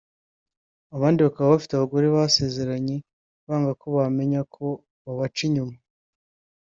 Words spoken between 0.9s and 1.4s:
abandi